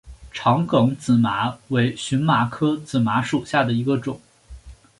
[0.33, 4.19] 长梗紫麻为荨麻科紫麻属下的一个种。